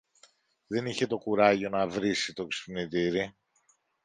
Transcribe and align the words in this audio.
Δεν 0.67 0.85
είχε 0.85 1.07
το 1.07 1.17
κουράγιο 1.17 1.69
να 1.69 1.87
βρίσει 1.87 2.33
το 2.33 2.45
ξυπνητήρι 2.47 3.35